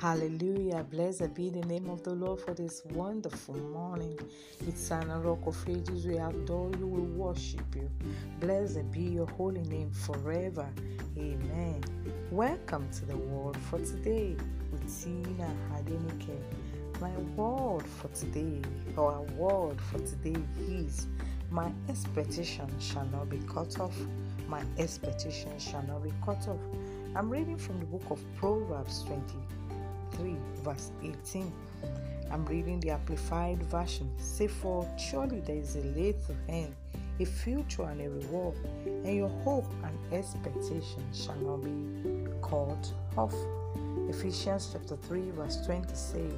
Hallelujah. 0.00 0.82
Blessed 0.90 1.34
be 1.34 1.50
the 1.50 1.60
name 1.66 1.90
of 1.90 2.02
the 2.02 2.14
Lord 2.14 2.40
for 2.40 2.54
this 2.54 2.82
wonderful 2.94 3.58
morning. 3.58 4.18
It's 4.66 4.90
an 4.90 5.10
rock 5.22 5.46
of 5.46 5.62
ages. 5.68 6.06
We 6.06 6.16
adore 6.16 6.70
you, 6.78 6.86
we 6.86 7.02
worship 7.02 7.66
you. 7.76 7.90
Blessed 8.40 8.90
be 8.92 9.02
your 9.02 9.26
holy 9.26 9.60
name 9.60 9.90
forever. 9.90 10.66
Amen. 11.18 11.84
Welcome 12.30 12.88
to 12.92 13.04
the 13.04 13.16
word 13.18 13.58
for 13.68 13.78
today 13.78 14.36
with 14.72 15.04
Tina 15.04 15.54
Adenike. 15.74 16.40
My 16.98 17.12
word 17.36 17.86
for 17.86 18.08
today, 18.08 18.62
our 18.96 19.20
word 19.36 19.78
for 19.82 19.98
today 19.98 20.40
is 20.66 21.08
My 21.50 21.70
expectation 21.90 22.70
shall 22.80 23.04
not 23.12 23.28
be 23.28 23.38
cut 23.46 23.78
off. 23.78 23.98
My 24.48 24.62
expectation 24.78 25.58
shall 25.58 25.82
not 25.82 26.02
be 26.02 26.12
cut 26.24 26.48
off. 26.48 26.60
I'm 27.14 27.28
reading 27.28 27.58
from 27.58 27.80
the 27.80 27.84
book 27.84 28.04
of 28.08 28.18
Proverbs 28.38 29.02
20. 29.02 29.59
3, 30.20 30.36
verse 30.62 30.90
18. 31.02 31.52
I'm 32.30 32.44
reading 32.44 32.78
the 32.80 32.90
Amplified 32.90 33.62
Version. 33.64 34.10
Say, 34.18 34.46
For 34.46 34.86
surely 34.98 35.40
there 35.40 35.56
is 35.56 35.76
a 35.76 35.82
to 35.82 36.36
hand, 36.46 36.74
a 37.18 37.24
future 37.24 37.84
and 37.84 38.00
a 38.02 38.10
reward, 38.10 38.54
and 38.84 39.16
your 39.16 39.30
hope 39.44 39.72
and 39.82 40.14
expectation 40.14 41.02
shall 41.12 41.36
not 41.36 41.62
be 41.64 42.30
cut 42.42 42.92
off. 43.16 43.34
Ephesians 44.08 44.70
chapter 44.72 44.96
3, 44.96 45.30
verse 45.30 45.64
20 45.64 45.94
says, 45.94 46.32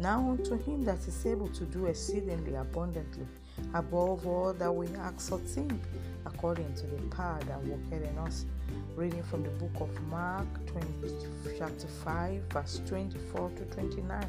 Now 0.00 0.30
unto 0.30 0.58
him 0.58 0.82
that 0.84 1.06
is 1.06 1.24
able 1.24 1.48
to 1.48 1.64
do 1.64 1.86
exceedingly 1.86 2.56
abundantly, 2.56 3.26
above 3.74 4.26
all 4.26 4.52
that 4.52 4.74
we 4.74 4.88
ask 4.96 5.30
or 5.30 5.38
think, 5.38 5.80
according 6.26 6.74
to 6.74 6.86
the 6.86 7.02
power 7.14 7.38
that 7.46 7.64
worketh 7.64 8.10
in 8.10 8.18
us. 8.18 8.46
Reading 8.94 9.22
from 9.22 9.42
the 9.42 9.48
book 9.48 9.80
of 9.80 10.02
Mark 10.08 10.46
20, 10.66 10.86
chapter 11.58 11.86
5, 12.04 12.42
verse 12.50 12.82
24 12.86 13.50
to 13.56 13.64
29, 13.64 14.26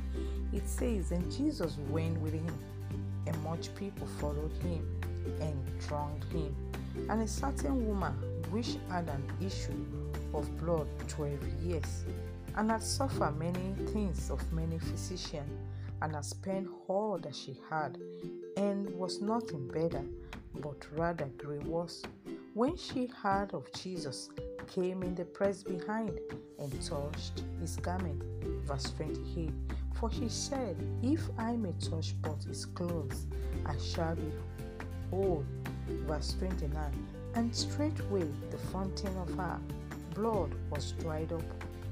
it 0.54 0.70
says, 0.70 1.12
And 1.12 1.30
Jesus 1.30 1.78
went 1.90 2.18
with 2.22 2.32
him, 2.34 2.58
and 3.28 3.44
much 3.44 3.76
people 3.76 4.08
followed 4.22 4.54
him 4.62 4.88
and 5.42 5.82
thronged 5.82 6.24
him. 6.32 6.56
And 7.10 7.22
a 7.22 7.28
certain 7.28 7.86
woman, 7.86 8.14
which 8.52 8.78
had 8.90 9.10
an 9.10 9.24
issue 9.46 9.86
of 10.34 10.58
blood 10.62 10.88
twelve 11.10 11.44
years, 11.62 12.06
and 12.56 12.72
had 12.72 12.84
suffered 12.84 13.38
many 13.38 13.76
things 13.92 14.32
of 14.32 14.42
many 14.54 14.80
physicians, 14.80 15.50
and 16.02 16.16
had 16.16 16.24
spent 16.24 16.70
all 16.88 17.18
that 17.18 17.36
she 17.36 17.60
had, 17.70 17.98
and 18.56 18.90
was 18.92 19.22
nothing 19.22 19.68
better, 19.68 20.04
but 20.56 20.88
rather 20.96 21.26
grew 21.38 21.60
worse. 21.62 22.02
When 22.54 22.78
she 22.78 23.08
heard 23.08 23.54
of 23.54 23.72
Jesus, 23.74 24.30
came 24.64 25.04
in 25.04 25.16
the 25.16 25.26
press 25.26 25.64
behind 25.64 26.20
and 26.60 26.72
touched 26.82 27.44
his 27.60 27.76
garment. 27.78 28.22
Verse 28.66 28.92
28 28.98 29.52
For 29.94 30.10
he 30.10 30.30
said, 30.30 30.76
If 31.02 31.22
I 31.38 31.56
may 31.56 31.74
touch 31.74 32.16
but 32.22 32.44
his 32.44 32.66
clothes, 32.66 33.28
I 33.66 33.78
shall 33.78 34.16
be 34.16 34.32
whole. 35.10 35.46
Verse 36.08 36.36
29 36.40 36.74
And 37.36 37.56
straightway 37.56 38.28
the 38.52 38.58
fountain 38.58 39.16
of 39.18 39.34
her 39.36 39.60
blood 40.16 40.54
was 40.70 40.94
dried 40.94 41.34
up, 41.34 41.44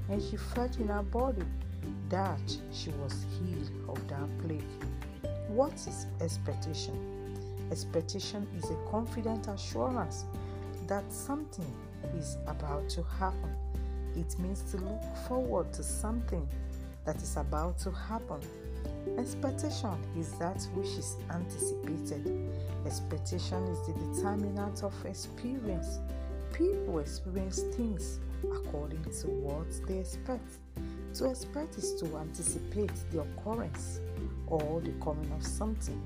and 0.08 0.22
she 0.22 0.36
felt 0.36 0.78
in 0.78 0.88
her 0.88 1.02
body 1.02 1.44
that 2.08 2.56
she 2.72 2.90
was 3.02 3.26
healed 3.38 3.70
of 3.88 4.08
that 4.08 4.28
plague. 4.40 4.62
What 5.48 5.74
is 5.74 6.06
expectation? 6.20 6.96
Expectation 7.70 8.46
is 8.58 8.70
a 8.70 8.76
confident 8.90 9.48
assurance 9.48 10.24
that 10.86 11.10
something 11.12 11.72
is 12.18 12.38
about 12.46 12.88
to 12.90 13.02
happen. 13.02 13.54
It 14.16 14.38
means 14.38 14.62
to 14.72 14.76
look 14.78 15.02
forward 15.26 15.72
to 15.74 15.82
something 15.82 16.46
that 17.04 17.16
is 17.16 17.36
about 17.36 17.78
to 17.80 17.90
happen. 17.90 18.40
Expectation 19.18 19.96
is 20.16 20.32
that 20.38 20.62
which 20.74 20.88
is 20.88 21.16
anticipated. 21.30 22.50
Expectation 22.86 23.62
is 23.64 23.78
the 23.86 23.92
determinant 24.14 24.82
of 24.82 24.94
experience. 25.06 25.98
People 26.52 26.98
experience 26.98 27.62
things 27.76 28.20
according 28.44 29.04
to 29.04 29.28
what 29.28 29.66
they 29.86 29.98
expect. 29.98 30.58
To 31.14 31.30
expect 31.30 31.76
is 31.76 31.94
to 32.00 32.16
anticipate 32.16 32.92
the 33.10 33.20
occurrence 33.20 34.00
or 34.46 34.80
the 34.80 34.92
coming 35.02 35.30
of 35.32 35.44
something. 35.44 36.00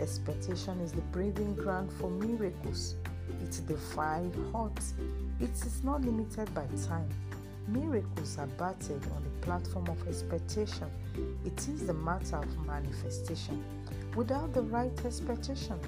Expectation 0.00 0.80
is 0.80 0.92
the 0.92 1.00
breeding 1.12 1.54
ground 1.54 1.90
for 1.92 2.10
miracles. 2.10 2.94
It 3.42 3.60
defies 3.66 4.32
odds. 4.54 4.94
It 5.40 5.50
is 5.50 5.84
not 5.84 6.02
limited 6.02 6.52
by 6.54 6.66
time. 6.86 7.08
Miracles 7.68 8.38
are 8.38 8.46
battered 8.46 9.04
on 9.14 9.22
the 9.22 9.46
platform 9.46 9.86
of 9.88 10.08
expectation. 10.08 10.90
It 11.44 11.68
is 11.68 11.86
the 11.86 11.94
matter 11.94 12.36
of 12.36 12.66
manifestation. 12.66 13.62
Without 14.16 14.52
the 14.52 14.62
right 14.62 14.90
expectation, 15.04 15.78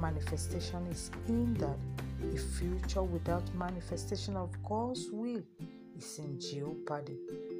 manifestation 0.00 0.86
is 0.86 1.10
hindered. 1.26 1.78
A 2.34 2.36
future 2.36 3.02
without 3.02 3.42
manifestation 3.54 4.36
of 4.36 4.50
God's 4.68 5.08
will 5.12 5.42
is 5.96 6.18
in 6.18 6.40
jeopardy. 6.40 7.18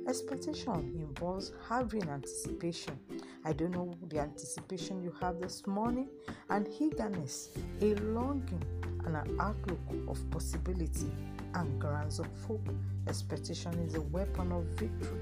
Expectation 0.08 0.92
involves 0.98 1.52
having 1.68 2.08
anticipation. 2.08 2.98
I 3.44 3.52
don't 3.52 3.70
know 3.72 3.94
the 4.08 4.18
anticipation 4.18 5.02
you 5.02 5.14
have 5.20 5.40
this 5.40 5.66
morning, 5.66 6.08
and 6.50 6.68
eagerness, 6.80 7.50
a 7.80 7.94
longing, 7.96 8.64
and 9.08 9.16
an 9.16 9.40
outlook 9.40 9.80
of 10.06 10.30
possibility 10.30 11.10
and 11.54 11.80
grounds 11.80 12.18
of 12.18 12.26
hope. 12.46 12.68
Expectation 13.08 13.72
is 13.80 13.94
a 13.94 14.00
weapon 14.00 14.52
of 14.52 14.64
victory. 14.64 15.20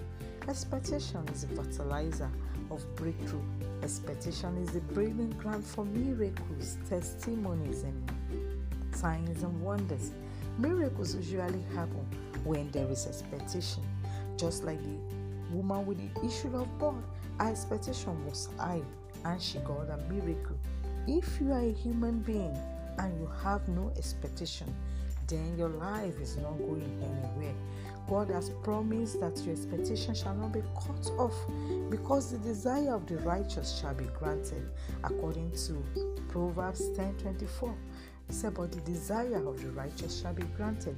Expectation 0.48 1.24
is 1.32 1.44
a 1.44 1.48
fertilizer 1.48 2.30
of 2.70 2.82
breakthrough. 2.96 3.42
Expectation 3.82 4.56
is 4.58 4.70
the 4.70 4.80
breeding 4.80 5.30
ground 5.38 5.64
for 5.64 5.84
miracles, 5.84 6.78
testimonies, 6.88 7.84
and 7.84 8.10
signs 8.92 9.42
and 9.44 9.60
wonders. 9.60 10.10
Miracles 10.58 11.14
usually 11.14 11.62
happen 11.74 12.06
when 12.44 12.68
there 12.72 12.88
is 12.90 13.06
expectation. 13.06 13.84
Just 14.36 14.64
like 14.64 14.82
the 14.82 15.56
woman 15.56 15.86
with 15.86 15.98
the 15.98 16.26
issue 16.26 16.54
of 16.56 16.78
blood, 16.78 17.02
her 17.38 17.50
expectation 17.50 18.24
was 18.26 18.48
high 18.58 18.82
and 19.24 19.40
she 19.40 19.58
got 19.58 19.88
a 19.90 19.98
miracle. 20.12 20.56
If 21.06 21.40
you 21.40 21.52
are 21.52 21.60
a 21.60 21.72
human 21.72 22.18
being 22.20 22.56
and 22.98 23.18
you 23.20 23.30
have 23.42 23.66
no 23.68 23.92
expectation, 23.96 24.74
then 25.26 25.56
your 25.56 25.68
life 25.68 26.18
is 26.20 26.36
not 26.36 26.56
going 26.58 27.02
anywhere. 27.02 27.54
God 28.08 28.30
has 28.30 28.50
promised 28.62 29.20
that 29.20 29.36
your 29.44 29.54
expectation 29.54 30.14
shall 30.14 30.34
not 30.34 30.52
be 30.52 30.62
cut 30.74 31.10
off 31.18 31.34
because 31.90 32.30
the 32.30 32.38
desire 32.38 32.94
of 32.94 33.06
the 33.06 33.16
righteous 33.18 33.80
shall 33.80 33.94
be 33.94 34.04
granted, 34.18 34.70
according 35.02 35.50
to 35.66 35.82
Proverbs 36.28 36.88
10 36.96 37.14
24. 37.18 37.74
He 38.28 38.32
said, 38.32 38.54
But 38.54 38.72
the 38.72 38.80
desire 38.80 39.46
of 39.48 39.60
the 39.60 39.70
righteous 39.70 40.20
shall 40.20 40.34
be 40.34 40.44
granted. 40.56 40.96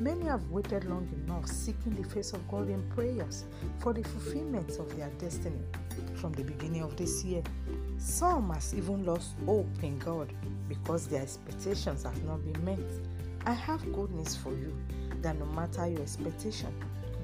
Many 0.00 0.26
have 0.26 0.48
waited 0.50 0.84
long 0.84 1.08
enough 1.24 1.48
seeking 1.48 1.94
the 1.94 2.08
face 2.08 2.32
of 2.32 2.46
God 2.48 2.68
in 2.68 2.88
prayers 2.90 3.44
for 3.78 3.92
the 3.92 4.04
fulfillment 4.04 4.70
of 4.78 4.96
their 4.96 5.10
destiny 5.18 5.60
from 6.14 6.32
the 6.32 6.44
beginning 6.44 6.82
of 6.82 6.96
this 6.96 7.24
year. 7.24 7.42
Some 7.98 8.50
has 8.50 8.74
even 8.74 9.04
lost 9.04 9.32
hope 9.44 9.82
in 9.82 9.98
God 9.98 10.32
because 10.68 11.08
their 11.08 11.22
expectations 11.22 12.04
have 12.04 12.22
not 12.24 12.44
been 12.44 12.64
met. 12.64 12.78
I 13.44 13.52
have 13.52 13.92
good 13.92 14.12
news 14.12 14.36
for 14.36 14.50
you 14.50 14.72
that 15.20 15.36
no 15.38 15.46
matter 15.46 15.86
your 15.88 16.02
expectation, 16.02 16.72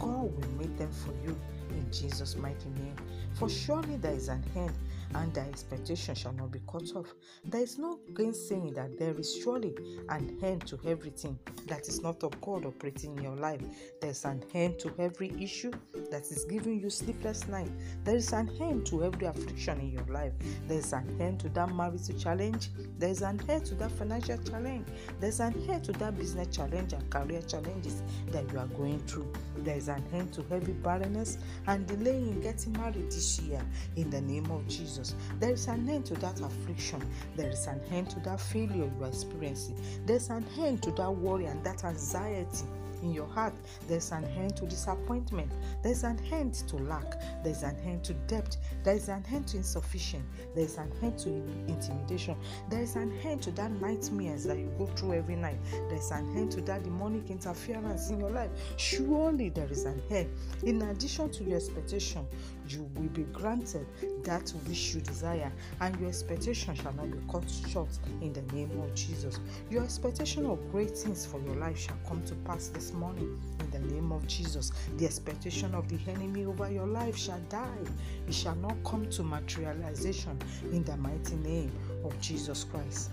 God 0.01 0.35
will 0.35 0.49
meet 0.59 0.77
them 0.77 0.91
for 0.91 1.13
you 1.25 1.37
in 1.71 1.87
Jesus' 1.93 2.37
mighty 2.37 2.69
name. 2.71 2.97
For 3.35 3.49
surely 3.49 3.97
there 3.97 4.15
is 4.15 4.29
an 4.29 4.43
end, 4.57 4.73
and 5.15 5.33
thy 5.35 5.43
expectation 5.43 6.15
shall 6.15 6.33
not 6.33 6.51
be 6.53 6.61
cut 6.71 6.91
off. 6.95 7.15
There 7.45 7.63
is 7.63 7.79
no 7.79 7.99
gainsaying 8.13 8.75
that 8.75 8.99
there 8.99 9.15
is 9.19 9.37
surely 9.37 9.75
an 10.09 10.39
end 10.43 10.67
to 10.67 10.79
everything 10.87 11.39
that 11.67 11.89
is 11.89 12.03
not 12.03 12.23
of 12.23 12.41
God 12.41 12.67
operating 12.67 13.17
in 13.17 13.23
your 13.23 13.37
life. 13.37 13.61
There's 14.01 14.25
an 14.25 14.43
end 14.55 14.79
to 14.81 14.93
every 14.99 15.33
issue 15.41 15.73
that 16.11 16.23
is 16.23 16.45
giving 16.49 16.81
you 16.81 16.91
sleepless 16.91 17.47
night. 17.49 17.71
There 18.05 18.17
is 18.17 18.33
an 18.33 18.51
end 18.61 18.87
to 18.87 19.05
every 19.05 19.27
affliction 19.27 19.81
in 19.81 19.91
your 19.93 20.07
life. 20.07 20.33
There's 20.67 20.93
an 20.93 21.17
end 21.21 21.41
to 21.41 21.49
that 21.51 21.75
marital 21.75 22.19
challenge. 22.19 22.71
There's 22.99 23.23
an 23.23 23.41
end 23.49 23.67
to 23.67 23.75
that 23.77 23.91
financial 23.93 24.39
challenge. 24.39 24.87
There's 25.21 25.41
an 25.41 25.55
end 25.69 25.85
to 25.85 25.93
that 25.93 26.17
business 26.17 26.55
challenge 26.55 26.93
and 26.93 27.09
career 27.11 27.43
challenges 27.43 28.03
that 28.31 28.51
you 28.53 28.59
are 28.59 28.67
going 28.69 29.01
through. 29.01 29.33
There's 29.59 29.89
an 29.89 30.03
end 30.13 30.33
to 30.35 30.43
heavy 30.51 30.73
barrenness 30.73 31.39
and 31.67 31.87
delay 31.87 32.17
in 32.17 32.41
getting 32.41 32.73
married 32.73 33.11
this 33.11 33.41
year 33.41 33.61
in 33.97 34.11
the 34.11 34.21
name 34.21 34.51
of 34.51 34.67
Jesus. 34.69 35.04
There 35.41 35.53
is 35.53 35.67
an 35.69 35.89
end 35.89 36.07
to 36.07 36.15
that 36.15 36.41
affliction. 36.41 37.03
There 37.37 37.51
is 37.51 37.67
an 37.67 37.81
end 37.91 38.11
to 38.11 38.21
that 38.21 38.41
failure 38.41 38.91
you 38.99 39.05
are 39.05 39.09
experiencing. 39.09 39.77
There's 40.07 40.31
an 40.31 40.45
end 40.59 40.83
to 40.85 40.93
that 40.93 41.11
worry 41.11 41.47
and 41.47 41.63
that 41.65 41.85
anxiety 41.85 42.67
in 43.05 43.13
your 43.13 43.27
heart. 43.29 43.55
There's 43.87 44.11
an 44.11 44.25
end 44.37 44.57
to 44.57 44.67
disappointment. 44.67 45.53
There's 45.83 46.03
an 46.03 46.19
end 46.33 46.55
to 46.69 46.77
lack. 46.77 47.21
There's 47.45 47.63
an 47.63 47.77
end 47.87 48.03
to 48.05 48.15
debt. 48.27 48.57
There's 48.83 49.09
an 49.09 49.23
end 49.33 49.49
to 49.49 49.59
insufficient. 49.59 50.25
There's 50.55 50.79
an 50.79 50.91
end 51.03 51.19
to 51.21 51.29
intimidation. 51.69 52.37
There's 52.71 52.97
an 52.97 53.13
end 53.23 53.43
to 53.43 53.51
that 53.53 53.71
nightmares 53.73 54.45
that 54.45 54.59
you 54.59 54.73
go 54.79 54.87
through 54.87 55.15
every 55.15 55.37
night. 55.37 55.59
There's 55.89 56.11
an 56.11 56.37
end 56.37 56.53
to 56.53 56.61
that 56.63 56.83
demonic 56.83 57.31
interference 57.31 58.11
in 58.11 58.19
your 58.21 58.31
life. 58.31 58.51
Surely 58.77 59.51
there 59.51 59.71
is 59.71 59.85
an 59.85 60.03
end. 60.11 60.31
In 60.65 60.83
addition 60.83 61.31
to 61.31 61.45
your 61.45 61.57
expectation, 61.57 62.27
you 62.69 62.91
will 62.95 63.11
be 63.11 63.25
granted 63.25 63.87
that 64.23 64.51
which 64.67 64.95
you 64.95 65.01
desire, 65.03 65.53
and 65.83 65.99
your 66.01 66.09
expectation 66.09 66.75
shall 66.75 66.95
not 66.95 67.11
be 67.11 67.19
cut 67.31 67.45
short 67.71 67.91
in 68.23 68.33
the 68.33 68.41
name 68.55 68.71
of 68.81 68.95
Jesus. 68.95 69.39
Your 69.71 69.85
expectation 69.85 70.47
of 70.47 70.59
great 70.73 70.97
things 70.97 71.27
for 71.27 71.41
your 71.43 71.57
life 71.57 71.79
shall 71.79 71.99
come 72.09 72.25
to 72.25 72.35
pass 72.47 72.69
this 72.69 72.94
morning 72.95 73.41
in 73.61 73.71
the 73.71 73.95
name 73.95 74.13
of 74.13 74.27
Jesus. 74.27 74.73
The 74.97 75.07
expectation 75.07 75.75
of 75.75 75.89
the 75.89 75.99
enemy 76.11 76.47
over 76.47 76.71
your 76.71 76.87
life 76.87 77.17
shall 77.17 77.41
die, 77.49 77.85
it 78.27 78.35
shall 78.35 78.55
not 78.57 78.77
come 78.85 79.09
to 79.11 79.23
materialization 79.23 80.39
in 80.73 80.85
the 80.85 80.97
mighty 80.97 81.37
name 81.37 81.73
of 82.05 82.19
Jesus 82.21 82.65
Christ. 82.65 83.11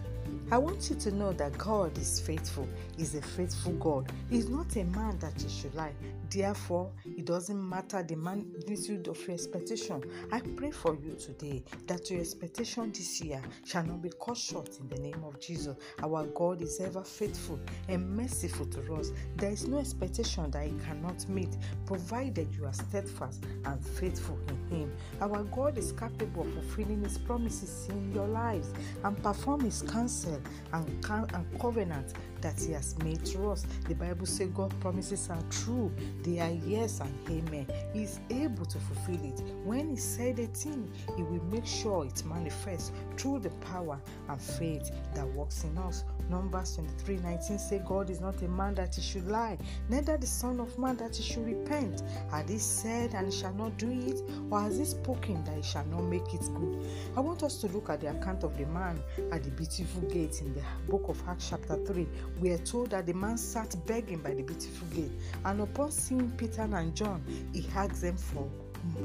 I 0.51 0.57
want 0.57 0.89
you 0.89 0.95
to 0.97 1.11
know 1.11 1.33
that 1.33 1.57
God 1.57 1.97
is 1.97 2.19
faithful. 2.19 2.67
He's 2.97 3.15
a 3.15 3.21
faithful 3.21 3.73
God. 3.73 4.11
He's 4.29 4.49
not 4.49 4.75
a 4.75 4.83
man 4.85 5.17
that 5.19 5.41
he 5.41 5.49
should 5.49 5.73
lie. 5.75 5.93
Therefore, 6.31 6.91
it 7.05 7.25
doesn't 7.25 7.69
matter 7.69 8.01
the 8.03 8.15
magnitude 8.15 9.09
of 9.09 9.19
your 9.27 9.33
expectation. 9.33 10.01
I 10.31 10.39
pray 10.39 10.71
for 10.71 10.95
you 10.95 11.15
today 11.15 11.61
that 11.87 12.09
your 12.09 12.21
expectation 12.21 12.89
this 12.93 13.19
year 13.21 13.41
shall 13.65 13.83
not 13.83 14.01
be 14.01 14.11
cut 14.23 14.37
short 14.37 14.69
in 14.79 14.87
the 14.87 14.95
name 15.01 15.21
of 15.25 15.41
Jesus. 15.41 15.75
Our 16.01 16.25
God 16.27 16.61
is 16.61 16.79
ever 16.79 17.03
faithful 17.03 17.59
and 17.89 18.15
merciful 18.15 18.65
to 18.67 18.93
us. 18.93 19.11
There 19.35 19.51
is 19.51 19.67
no 19.67 19.79
expectation 19.79 20.49
that 20.51 20.65
He 20.65 20.73
cannot 20.85 21.27
meet, 21.27 21.57
provided 21.85 22.55
you 22.55 22.65
are 22.65 22.73
steadfast 22.73 23.43
and 23.65 23.85
faithful 23.85 24.39
in 24.47 24.77
Him. 24.77 24.93
Our 25.19 25.43
God 25.43 25.77
is 25.77 25.91
capable 25.91 26.43
of 26.43 26.53
fulfilling 26.53 27.03
His 27.03 27.17
promises 27.17 27.89
in 27.89 28.13
your 28.13 28.27
lives 28.27 28.73
and 29.03 29.21
perform 29.21 29.61
His 29.61 29.81
counsel 29.81 30.41
and, 30.71 31.05
and 31.09 31.59
covenant 31.59 32.13
that 32.41 32.59
He 32.59 32.71
has 32.73 32.97
made 32.99 33.25
to 33.25 33.49
us. 33.49 33.65
The 33.87 33.95
Bible 33.95 34.25
says 34.25 34.49
God 34.49 34.73
promises 34.79 35.29
are 35.29 35.43
true, 35.49 35.91
they 36.23 36.39
are 36.39 36.57
yes 36.65 36.99
and 36.99 37.13
amen. 37.29 37.67
He 37.93 38.03
is 38.03 38.19
able 38.29 38.65
to 38.65 38.77
fulfill 38.79 39.23
it. 39.25 39.41
When 39.63 39.89
He 39.89 39.95
said 39.97 40.39
a 40.39 40.47
thing, 40.47 40.91
He 41.15 41.23
will 41.23 41.43
make 41.45 41.65
sure 41.65 42.05
it 42.05 42.23
manifests 42.25 42.91
through 43.17 43.39
the 43.39 43.49
power 43.71 43.99
and 44.29 44.41
faith 44.41 44.91
that 45.15 45.27
works 45.33 45.63
in 45.63 45.77
us. 45.77 46.03
Numbers 46.29 46.75
23 46.75 47.17
19 47.17 47.59
say, 47.59 47.81
God 47.85 48.09
is 48.09 48.21
not 48.21 48.41
a 48.41 48.47
man 48.47 48.75
that 48.75 48.95
he 48.95 49.01
should 49.01 49.27
lie, 49.27 49.57
neither 49.89 50.17
the 50.17 50.27
Son 50.27 50.59
of 50.59 50.77
Man 50.77 50.95
that 50.97 51.15
he 51.15 51.23
should 51.23 51.45
repent. 51.45 52.03
Had 52.29 52.49
he 52.49 52.57
said 52.57 53.13
and 53.13 53.31
he 53.31 53.37
shall 53.37 53.53
not 53.53 53.77
do 53.77 53.89
it, 53.89 54.21
or 54.49 54.61
has 54.61 54.77
he 54.77 54.85
spoken 54.85 55.43
that 55.45 55.55
he 55.55 55.61
shall 55.61 55.85
not 55.85 56.03
make 56.03 56.33
it 56.33 56.41
good? 56.55 56.85
I 57.17 57.19
want 57.19 57.43
us 57.43 57.57
to 57.61 57.67
look 57.67 57.89
at 57.89 58.01
the 58.01 58.11
account 58.11 58.43
of 58.43 58.57
the 58.57 58.65
man 58.67 59.01
at 59.31 59.43
the 59.43 59.51
beautiful 59.51 60.01
gate 60.03 60.41
in 60.41 60.53
the 60.53 60.61
book 60.89 61.05
of 61.09 61.21
Acts, 61.27 61.49
chapter 61.49 61.75
3. 61.85 62.07
We 62.39 62.51
are 62.51 62.57
told 62.59 62.91
that 62.91 63.05
the 63.05 63.13
man 63.13 63.37
sat 63.37 63.75
begging 63.85 64.19
by 64.19 64.33
the 64.33 64.43
beautiful 64.43 64.87
gate, 64.89 65.11
and 65.45 65.61
upon 65.61 65.91
seeing 65.91 66.10
Peter 66.37 66.67
and 66.73 66.93
John, 66.95 67.23
he 67.53 67.65
asked 67.73 68.01
them 68.01 68.17
for 68.17 68.49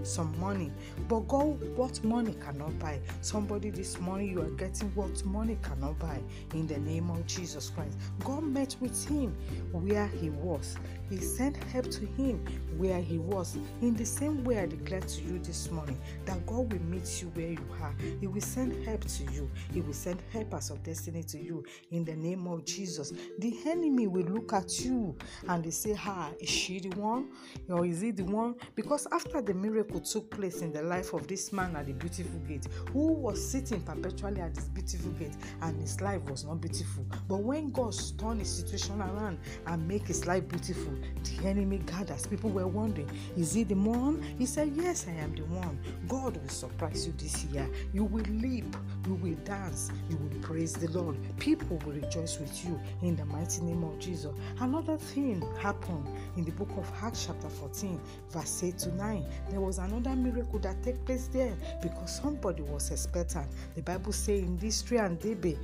some 0.03 0.39
money. 0.41 0.73
But 1.09 1.21
God, 1.29 1.61
what 1.77 2.03
money 2.05 2.35
cannot 2.35 2.79
buy? 2.79 3.01
Somebody 3.21 3.71
this 3.71 3.99
morning, 4.01 4.31
you 4.31 4.43
are 4.43 4.51
getting 4.51 4.89
what 4.95 5.25
money 5.25 5.59
cannot 5.63 5.99
buy 5.99 6.21
in 6.55 6.67
the 6.67 6.79
name 6.79 7.11
of 7.11 7.27
Jesus 7.27 7.71
Christ. 7.71 7.99
God 8.25 8.43
met 8.43 8.77
with 8.81 9.09
him 9.09 9.37
where 9.73 10.07
he 10.07 10.31
was. 10.31 10.77
He 11.09 11.19
sent 11.19 11.57
help 11.65 11.89
to 11.93 12.07
him 12.07 12.45
where 12.77 13.01
he 13.01 13.19
was. 13.19 13.57
In 13.81 13.95
the 13.95 14.05
same 14.05 14.43
way, 14.43 14.59
I 14.59 14.67
declare 14.67 15.01
to 15.01 15.23
you 15.23 15.39
this 15.39 15.71
morning 15.71 15.99
that 16.25 16.45
God 16.47 16.73
will 16.73 16.83
meet 16.83 17.23
you 17.23 17.29
where 17.29 17.51
you 17.51 17.67
are. 17.81 17.95
He 18.21 18.27
will 18.27 18.41
send 18.41 18.85
help 18.85 19.05
to 19.05 19.33
you. 19.33 19.49
He 19.73 19.81
will 19.81 19.93
send 19.93 20.21
helpers 20.33 20.71
of 20.71 20.83
destiny 20.83 21.23
to 21.25 21.39
you 21.39 21.65
in 21.93 22.05
the 22.05 22.17
name 22.17 22.49
of 22.49 22.65
Jesus. 22.65 23.13
The 23.39 23.57
enemy 23.67 24.09
will 24.09 24.25
look 24.25 24.53
at 24.53 24.81
you 24.85 25.17
and 25.49 25.63
they 25.63 25.71
say, 25.71 25.95
"Ha, 25.95 26.33
is 26.41 26.49
she 26.49 26.81
the 26.81 26.91
one, 27.01 27.29
or 27.69 27.87
is 27.87 28.01
he 28.01 28.11
the 28.11 28.25
one?" 28.25 28.57
Because 28.75 29.07
after 29.13 29.41
the 29.41 29.55
miracle 29.67 30.01
took 30.01 30.31
place 30.31 30.63
in 30.63 30.73
the 30.73 30.83
life 30.83 31.13
of 31.13 31.27
this 31.27 31.53
man 31.53 31.75
at 31.77 31.87
the 31.87 31.93
beautiful 31.93 32.39
gate, 32.41 32.67
who 32.93 33.13
was 33.13 33.45
sitting 33.45 33.81
perpetually 33.81 34.41
at 34.41 34.55
this 34.55 34.67
beautiful 34.67 35.11
gate, 35.13 35.35
and 35.63 35.81
his 35.81 36.01
life 36.01 36.23
was 36.31 36.45
not 36.45 36.61
beautiful. 36.61 37.05
But 37.29 37.39
when 37.39 37.71
God 37.73 37.95
turned 38.19 38.41
his 38.41 38.51
situation 38.51 39.01
around 39.01 39.39
and 39.67 39.89
make 39.89 40.07
his 40.07 40.27
life 40.27 40.49
beautiful, 40.49 40.93
the 41.25 41.49
enemy 41.49 41.79
gathers. 41.79 42.27
People 42.27 42.51
were 42.51 42.67
wondering, 42.67 43.11
is 43.37 43.55
he 43.55 43.65
the 43.65 43.75
one? 43.75 44.23
He 44.39 44.47
said, 44.47 44.73
Yes, 44.75 45.07
I 45.09 45.13
am 45.21 45.35
the 45.35 45.43
one. 45.43 45.79
God 46.09 46.37
will 46.37 46.49
surprise 46.49 47.07
you 47.07 47.13
this 47.19 47.45
year. 47.47 47.69
You 47.93 48.05
will 48.05 48.25
leap, 48.25 48.77
you 49.07 49.15
will 49.15 49.37
dance, 49.45 49.91
you 50.09 50.17
will 50.17 50.41
praise 50.41 50.75
the 50.75 50.89
Lord. 50.99 51.17
People 51.39 51.79
will 51.85 51.93
rejoice 51.93 52.39
with 52.39 52.65
you 52.65 52.79
in 53.03 53.17
the 53.17 53.25
mighty 53.27 53.63
name 53.63 53.83
of 53.85 53.99
Jesus. 53.99 54.33
Another 54.61 54.97
thing 54.97 55.43
happened 55.61 56.07
in 56.37 56.45
the 56.45 56.53
book 56.53 56.71
of 56.77 56.91
Acts, 57.03 57.27
chapter 57.27 57.49
14, 57.49 58.01
verse 58.31 58.63
8 58.63 58.79
to 58.79 58.95
9. 58.95 59.25
There 59.57 59.65
was 59.65 59.79
another 59.79 60.15
miracle 60.15 60.59
that 60.59 60.83
took 60.83 61.03
place 61.07 61.29
there 61.29 61.55
because 61.81 62.15
somebody 62.15 62.61
was 62.61 62.91
expectant. 62.91 63.47
The 63.75 63.81
Bible 63.81 64.13
says 64.13 64.43
in 64.43 64.59
Lystra 64.59 65.07
and 65.07 65.19
Derbe, 65.19 65.57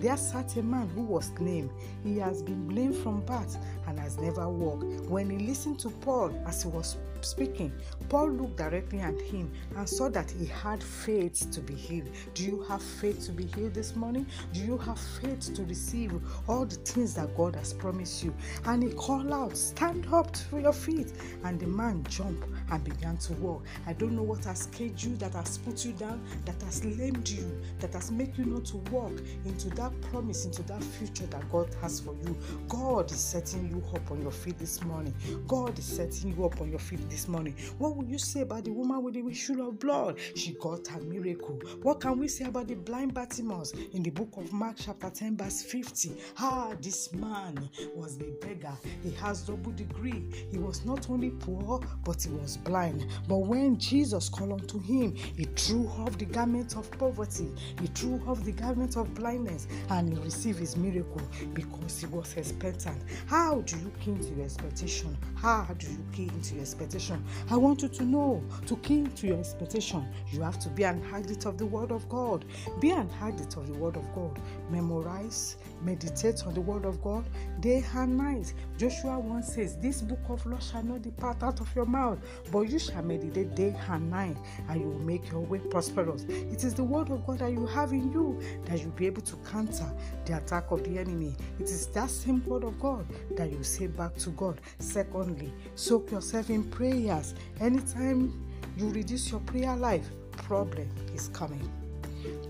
there 0.00 0.16
sat 0.16 0.56
a 0.58 0.62
man 0.62 0.88
who 0.90 1.02
was 1.02 1.32
lame. 1.40 1.68
He 2.04 2.18
has 2.18 2.40
been 2.40 2.68
blamed 2.68 2.94
from 2.98 3.22
birth 3.22 3.56
and 3.88 3.98
has 3.98 4.16
never 4.18 4.48
walked. 4.48 4.84
When 5.10 5.28
he 5.28 5.38
listened 5.44 5.80
to 5.80 5.90
Paul 5.90 6.32
as 6.46 6.62
he 6.62 6.68
was 6.68 6.96
speaking, 7.24 7.72
Paul 8.08 8.30
looked 8.32 8.56
directly 8.56 9.00
at 9.00 9.20
him 9.20 9.50
and 9.76 9.88
saw 9.88 10.08
that 10.10 10.30
he 10.30 10.46
had 10.46 10.82
faith 10.82 11.50
to 11.50 11.60
be 11.60 11.74
healed. 11.74 12.10
Do 12.34 12.44
you 12.44 12.62
have 12.68 12.82
faith 12.82 13.24
to 13.26 13.32
be 13.32 13.46
healed 13.46 13.74
this 13.74 13.96
morning? 13.96 14.26
Do 14.52 14.60
you 14.60 14.78
have 14.78 14.98
faith 14.98 15.54
to 15.54 15.64
receive 15.64 16.12
all 16.48 16.64
the 16.64 16.76
things 16.76 17.14
that 17.14 17.36
God 17.36 17.56
has 17.56 17.72
promised 17.72 18.22
you? 18.24 18.34
And 18.64 18.82
he 18.82 18.90
called 18.90 19.32
out, 19.32 19.56
Stand 19.56 20.06
up 20.12 20.32
to 20.32 20.60
your 20.60 20.72
feet. 20.72 21.12
And 21.44 21.58
the 21.58 21.66
man 21.66 22.04
jumped 22.08 22.46
and 22.70 22.84
began 22.84 23.16
to 23.18 23.32
walk. 23.34 23.64
I 23.86 23.92
don't 23.92 24.16
know 24.16 24.22
what 24.22 24.44
has 24.44 24.66
caged 24.66 25.04
you, 25.04 25.16
that 25.16 25.32
has 25.34 25.58
put 25.58 25.84
you 25.84 25.92
down, 25.92 26.22
that 26.44 26.60
has 26.62 26.84
lamed 26.84 27.28
you, 27.28 27.60
that 27.80 27.92
has 27.94 28.10
made 28.10 28.36
you 28.36 28.44
not 28.44 28.64
to 28.66 28.76
walk 28.90 29.12
into 29.44 29.70
that 29.70 29.92
promise, 30.02 30.44
into 30.44 30.62
that 30.64 30.82
future 30.82 31.26
that 31.26 31.50
God 31.50 31.68
has 31.80 32.00
for 32.00 32.14
you. 32.24 32.36
God 32.68 33.10
is 33.10 33.20
setting 33.20 33.68
you 33.68 33.82
up 33.94 34.10
on 34.10 34.22
your 34.22 34.30
feet 34.30 34.58
this 34.58 34.82
morning. 34.84 35.14
God 35.46 35.78
is 35.78 35.84
setting 35.84 36.36
you 36.36 36.44
up 36.44 36.60
on 36.60 36.70
your 36.70 36.78
feet 36.78 37.08
this 37.12 37.28
morning. 37.28 37.54
What 37.76 37.94
will 37.94 38.06
you 38.06 38.18
say 38.18 38.40
about 38.40 38.64
the 38.64 38.72
woman 38.72 39.02
with 39.02 39.14
the 39.14 39.26
issue 39.28 39.62
of 39.62 39.78
blood? 39.78 40.18
She 40.34 40.54
got 40.54 40.86
her 40.86 41.00
miracle. 41.00 41.60
What 41.82 42.00
can 42.00 42.18
we 42.18 42.26
say 42.26 42.46
about 42.46 42.68
the 42.68 42.74
blind 42.74 43.12
Bartimaeus 43.12 43.72
in 43.92 44.02
the 44.02 44.08
book 44.08 44.30
of 44.38 44.50
Mark, 44.52 44.76
chapter 44.78 45.10
10, 45.10 45.36
verse 45.36 45.62
50? 45.62 46.12
Ah, 46.38 46.72
this 46.80 47.12
man 47.12 47.68
was 47.94 48.16
a 48.16 48.30
beggar. 48.44 48.72
He 49.02 49.10
has 49.12 49.42
double 49.42 49.72
degree. 49.72 50.24
He 50.50 50.56
was 50.56 50.86
not 50.86 51.10
only 51.10 51.30
poor, 51.30 51.80
but 52.02 52.22
he 52.22 52.30
was 52.30 52.56
blind. 52.56 53.06
But 53.28 53.38
when 53.38 53.78
Jesus 53.78 54.30
called 54.30 54.52
unto 54.52 54.80
him, 54.80 55.14
he 55.14 55.44
threw 55.44 55.86
off 55.98 56.16
the 56.16 56.24
garment 56.24 56.76
of 56.76 56.90
poverty, 56.92 57.50
he 57.78 57.88
threw 57.88 58.22
off 58.26 58.42
the 58.42 58.52
garment 58.52 58.96
of 58.96 59.12
blindness, 59.14 59.68
and 59.90 60.08
he 60.08 60.18
received 60.24 60.60
his 60.60 60.78
miracle 60.78 61.20
because 61.52 62.00
he 62.00 62.06
was 62.06 62.34
expectant. 62.38 63.02
How 63.26 63.60
do 63.60 63.76
you 63.76 63.92
key 64.00 64.12
into 64.12 64.32
your 64.34 64.46
expectation? 64.46 65.14
How 65.34 65.66
do 65.78 65.86
you 65.90 66.04
key 66.12 66.28
into 66.28 66.54
your 66.54 66.62
expectation? 66.62 67.01
I 67.50 67.56
want 67.56 67.82
you 67.82 67.88
to 67.88 68.04
know 68.04 68.42
to 68.66 68.76
key 68.76 69.06
to 69.16 69.26
your 69.26 69.38
expectation, 69.38 70.06
you 70.30 70.40
have 70.42 70.58
to 70.60 70.68
be 70.68 70.84
an 70.84 71.02
addict 71.12 71.46
of 71.46 71.58
the 71.58 71.66
Word 71.66 71.90
of 71.90 72.08
God. 72.08 72.44
Be 72.80 72.90
an 72.90 73.08
addict 73.20 73.56
of 73.56 73.66
the 73.66 73.74
Word 73.74 73.96
of 73.96 74.14
God. 74.14 74.38
Memorize, 74.70 75.56
meditate 75.82 76.44
on 76.46 76.54
the 76.54 76.60
Word 76.60 76.84
of 76.84 77.02
God 77.02 77.24
day 77.60 77.84
and 77.94 78.16
night. 78.16 78.52
Joshua 78.78 79.18
1 79.18 79.42
says, 79.42 79.76
This 79.76 80.02
book 80.02 80.20
of 80.28 80.44
law 80.46 80.58
shall 80.58 80.82
not 80.82 81.02
depart 81.02 81.42
out 81.42 81.60
of 81.60 81.74
your 81.74 81.86
mouth, 81.86 82.18
but 82.50 82.62
you 82.62 82.78
shall 82.78 83.02
meditate 83.02 83.54
day 83.54 83.74
and 83.88 84.10
night, 84.10 84.36
and 84.68 84.80
you 84.80 84.88
will 84.88 84.98
make 85.00 85.30
your 85.30 85.40
way 85.40 85.58
prosperous. 85.58 86.24
It 86.24 86.64
is 86.64 86.74
the 86.74 86.84
Word 86.84 87.10
of 87.10 87.26
God 87.26 87.40
that 87.40 87.52
you 87.52 87.66
have 87.66 87.92
in 87.92 88.12
you 88.12 88.40
that 88.66 88.80
you'll 88.80 88.90
be 88.90 89.06
able 89.06 89.22
to 89.22 89.36
counter 89.50 89.90
the 90.24 90.36
attack 90.36 90.70
of 90.70 90.84
the 90.84 90.98
enemy. 90.98 91.34
It 91.58 91.64
is 91.64 91.86
that 91.88 92.10
same 92.10 92.44
Word 92.44 92.64
of 92.64 92.78
God 92.80 93.06
that 93.36 93.50
you 93.50 93.62
say 93.62 93.86
back 93.86 94.14
to 94.16 94.30
God. 94.30 94.60
Secondly, 94.78 95.52
soak 95.74 96.10
yourself 96.10 96.50
in 96.50 96.64
prayers. 96.92 97.34
Anytime 97.60 98.38
you 98.76 98.90
reduce 98.90 99.30
your 99.30 99.40
prayer 99.40 99.74
life, 99.74 100.06
problem 100.32 100.88
is 101.14 101.28
coming. 101.28 101.70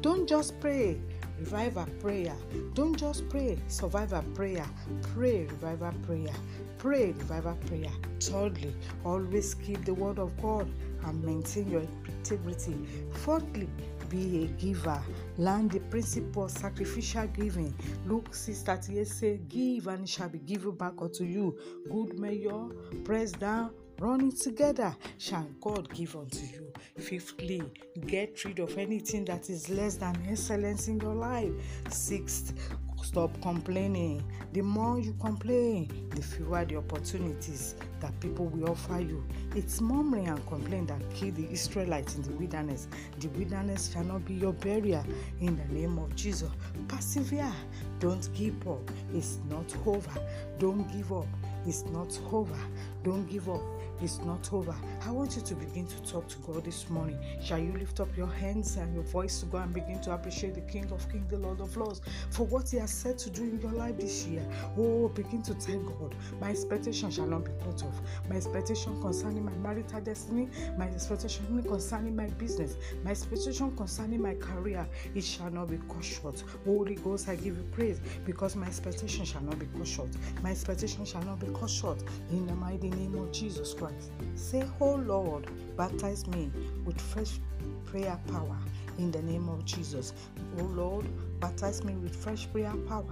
Don't 0.01 0.29
just 0.29 0.59
pray, 0.61 1.01
revival 1.39 1.87
prayer. 2.01 2.35
Don't 2.75 2.97
just 2.97 3.29
pray, 3.29 3.57
survivor 3.69 4.25
prayer. 4.35 4.67
Pray, 5.15 5.47
revival 5.47 5.93
prayer. 6.03 6.35
Pray, 6.79 7.13
revival 7.13 7.57
prayer. 7.67 7.93
Thirdly, 8.21 8.75
always 9.05 9.55
keep 9.55 9.85
the 9.85 9.95
word 9.95 10.19
of 10.19 10.31
God 10.43 10.69
and 11.05 11.23
maintain 11.23 11.71
your 11.71 11.85
integrity. 12.09 12.77
Fourthly, 13.13 13.69
be 14.09 14.45
a 14.45 14.47
giver. 14.61 15.01
Learn 15.39 15.69
the 15.69 15.81
principle 15.81 16.45
of 16.45 16.51
sacrificial 16.51 17.29
giving. 17.29 17.73
Luke 18.07 18.35
6 18.35 18.63
38 18.63 19.07
say, 19.07 19.41
Give 19.49 19.87
and 19.87 20.03
it 20.03 20.09
shall 20.09 20.29
be 20.29 20.39
given 20.39 20.73
back 20.73 20.95
unto 21.01 21.25
you. 21.25 21.57
Good 21.91 22.19
measure, 22.19 22.67
press 23.05 23.33
down, 23.33 23.71
running 24.03 24.33
together 24.33 24.97
shall 25.17 25.47
God 25.61 25.89
give 25.95 26.17
unto 26.17 26.45
you. 26.45 26.73
Fifthly, 26.99 27.63
get 28.07 28.45
rid 28.45 28.59
of 28.59 28.77
anything 28.77 29.25
that 29.27 29.49
is 29.49 29.71
less 29.71 29.95
than 29.95 30.17
excellence 30.29 30.89
in 30.89 30.99
your 30.99 31.15
life. 31.15 31.53
Sixth, 31.89 32.53
stop 33.01 33.31
complaining. 33.43 34.21
The 34.55 34.63
more 34.63 34.99
you 34.99 35.15
complain, 35.21 36.09
the 36.11 36.21
fewer 36.21 36.65
the 36.65 36.77
opportunities 36.77 37.77
that 38.01 38.19
people 38.19 38.47
will 38.47 38.71
offer 38.71 38.99
you. 38.99 39.25
It's 39.55 39.81
murmuring 39.81 40.27
and 40.27 40.45
complaining 40.49 40.87
that 40.87 41.15
killed 41.15 41.37
the 41.37 41.49
Israelites 41.51 42.17
in 42.17 42.23
the 42.23 42.33
wilderness. 42.33 42.89
The 43.21 43.29
wilderness 43.29 43.93
shall 43.93 44.05
not 44.05 44.25
be 44.25 44.35
your 44.35 44.53
barrier 44.53 45.05
in 45.41 45.57
the 45.57 45.73
name 45.73 45.99
of 45.99 46.15
Jesus. 46.17 46.51
Persevere. 46.89 47.53
Don't 48.01 48.29
give 48.35 48.67
up. 48.67 48.91
It's 49.15 49.39
not 49.49 49.73
over. 49.87 50.21
Don't 50.59 50.91
give 50.93 51.13
up. 51.13 51.29
It's 51.65 51.85
not 51.85 52.19
over. 52.33 52.59
Don't 53.05 53.31
give 53.31 53.49
up. 53.49 53.63
It's 54.01 54.19
not 54.21 54.53
over. 54.53 54.75
I 55.07 55.11
want 55.11 55.37
you 55.37 55.43
to 55.43 55.55
begin 55.55 55.87
to 55.87 56.03
talk 56.03 56.29
to 56.29 56.39
God 56.39 56.65
this 56.65 56.89
morning. 56.91 57.19
Shall 57.43 57.59
you 57.59 57.73
lift 57.73 58.01
up 58.01 58.17
your 58.17 58.27
hands 58.27 58.77
and 58.77 58.93
your 58.95 59.05
voice 59.05 59.41
to 59.41 59.47
God 59.47 59.65
and 59.67 59.75
begin 59.75 60.01
to 60.03 60.13
appreciate 60.13 60.55
the 60.55 60.61
King 60.63 60.91
of 60.93 61.09
Kings, 61.11 61.31
the 61.31 61.39
Lord 61.39 61.61
of 61.61 61.77
Lords, 61.77 62.01
for 62.31 62.47
what 62.47 62.71
He 62.71 62.79
has 62.79 62.91
said 62.91 63.19
to 63.19 63.31
do 63.31 63.43
in 63.43 63.61
your 63.61 63.73
life 63.73 63.97
this 63.97 64.27
year? 64.27 64.45
Oh, 64.77 65.09
begin 65.09 65.43
to 65.43 65.55
thank 65.55 65.87
God. 65.87 66.15
My 66.41 66.51
expectation 66.51 67.11
shall 67.11 67.27
not 67.27 67.45
be 67.45 67.53
cut 67.65 67.83
off. 67.83 68.01
My 68.29 68.37
expectation 68.37 69.01
concerning 69.01 69.45
my 69.45 69.53
marital 69.53 70.01
destiny, 70.01 70.49
my 70.77 70.87
expectation 70.87 71.63
concerning 71.63 72.17
my 72.17 72.27
business, 72.27 72.77
my 73.05 73.11
expectation 73.13 73.77
concerning 73.77 74.23
my 74.23 74.35
career, 74.35 74.87
it 75.15 75.25
shall 75.25 75.51
not 75.51 75.69
be 75.69 75.79
cut 75.89 76.05
short. 76.05 76.43
Holy 76.65 76.97
Ghost, 76.97 77.29
I 77.29 77.37
give 77.37 77.57
you 77.57 77.67
praise 77.73 78.01
because 78.25 78.57
my 78.57 78.67
expectation 78.67 79.25
shall 79.25 79.43
not 79.43 79.59
be 79.59 79.67
cut 79.77 79.87
short. 79.87 80.11
My 80.43 80.51
expectation 80.51 81.05
shall 81.05 81.23
not 81.23 81.41
be 81.41 81.47
cut 81.59 81.71
short 81.71 82.03
in 82.31 82.47
the 82.47 82.55
mighty 82.55 82.91
name 82.91 83.15
of 83.17 83.33
Jesus 83.33 83.75
Christ. 83.83 84.13
Say, 84.37 84.65
Oh 84.81 84.95
Lord, 84.95 85.49
baptize 85.77 86.27
me 86.29 86.51
with 86.85 87.01
fresh 87.01 87.41
prayer 87.85 88.19
power 88.31 88.57
in 89.03 89.11
the 89.11 89.23
name 89.23 89.49
of 89.49 89.65
Jesus. 89.65 90.13
Oh 90.59 90.63
Lord, 90.65 91.07
baptize 91.41 91.83
me 91.83 91.95
with 91.95 92.15
fresh 92.15 92.51
prayer 92.53 92.73
power 92.89 93.05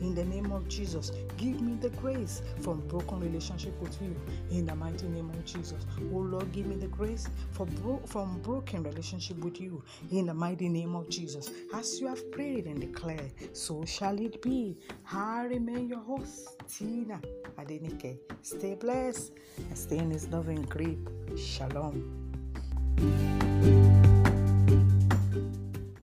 in 0.00 0.14
the 0.14 0.24
name 0.24 0.52
of 0.52 0.68
Jesus. 0.68 1.10
Give 1.38 1.60
me 1.60 1.74
the 1.80 1.88
grace 1.90 2.42
from 2.60 2.86
broken 2.88 3.20
relationship 3.20 3.80
with 3.80 4.00
you 4.02 4.14
in 4.50 4.66
the 4.66 4.76
mighty 4.76 5.08
name 5.08 5.30
of 5.30 5.44
Jesus. 5.46 5.86
Oh 6.12 6.18
Lord, 6.18 6.52
give 6.52 6.66
me 6.66 6.76
the 6.76 6.88
grace 6.88 7.26
for 7.52 7.64
bro- 7.66 8.02
from 8.06 8.40
broken 8.42 8.82
relationship 8.82 9.38
with 9.38 9.58
you 9.60 9.82
in 10.12 10.26
the 10.26 10.34
mighty 10.34 10.68
name 10.68 10.94
of 10.94 11.08
Jesus. 11.08 11.50
As 11.74 11.98
you 11.98 12.08
have 12.08 12.30
prayed 12.30 12.66
and 12.66 12.78
declared, 12.80 13.32
so 13.54 13.84
shall 13.86 14.20
it 14.20 14.42
be. 14.42 14.76
I 15.12 15.44
remain 15.44 15.88
your 15.88 16.00
host, 16.00 16.58
Tina 16.68 17.20
Adenike. 17.58 18.18
Stay 18.42 18.74
blessed 18.74 19.32
and 19.56 19.78
stay 19.78 19.98
in 19.98 20.10
his 20.10 20.28
loving 20.28 20.62
grip. 20.62 20.98
Shalom. 21.36 23.37